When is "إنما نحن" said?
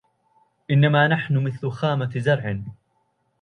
0.71-1.37